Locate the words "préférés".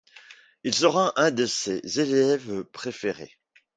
2.63-3.37